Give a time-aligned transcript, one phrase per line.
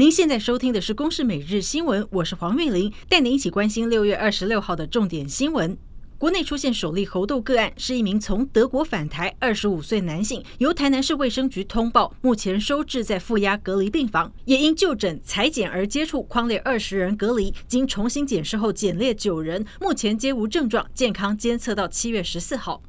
[0.00, 5.76] 您现在收听的是《公视每日新闻》，我是黄韵玲，带您一起关心六月二十六号的重点新闻。
[6.16, 22.80] 国内出现首例猴痘个案，是一名从德国返台二十五岁男性，由台南市卫生局通报，目前收治在负压隔离病房，也因就诊裁剪而接触，框列二十人隔离，经重新检视后检列九人，目前皆无症状，健康监测到七月十四号。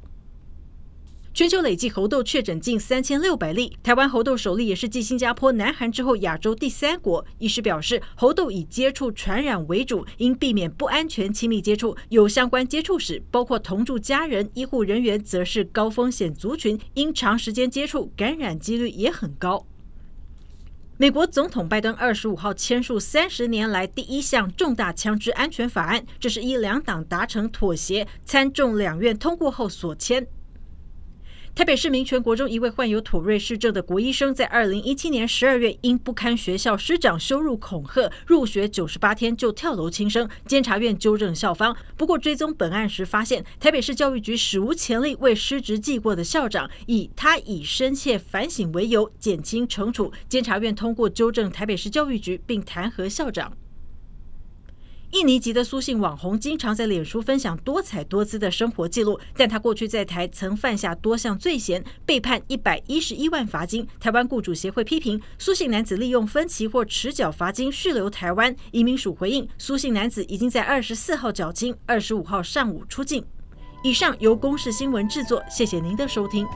[1.34, 7.24] 全球累计猴痘确诊近三千六百例，台湾猴痘首例也是继新加坡、南韩之后亚洲第三国。
[7.38, 19.66] 医师表示，猴痘以接触传染为主，应避免不安全亲密接触，有相关接触史，包括同住家人、医护人员，则是高风险族群，因长时间接触，感染几率也很高。
[20.98, 30.26] 美国总统拜登二十五号签署三十年来第一项重大枪支安全法案，这是依两党达成妥协，参众两院通过后所签。
[31.54, 40.26] 台北市民权国中一位患有妥瑞氏症的国医生，在二零一七年十二月因不堪学校师长羞辱恐吓，入学九十八天就跳楼轻生。
[40.46, 50.10] 监察院纠正校方，不过追踪本案时发现，台北市教育局史无前例为失职记过的校长，以他已深切反省为由减轻惩处。
[50.30, 53.52] 监察院通过纠正台北市教育局，并弹劾校长。
[55.12, 63.86] 印尼籍的苏姓网红经常在脸书分享多彩多姿的生活记录，但他过去在台曾犯下多项罪嫌，被判一百一十一万罚金。
[64.00, 68.56] 台湾雇主协会批评苏姓男子利用分期或迟缴罚金续留台湾。
[68.70, 73.22] 移民署回应，苏姓男子已经在二十四号缴清，二十五号上午出境。
[73.84, 76.46] 以上由公视新闻制作，谢谢您的收听。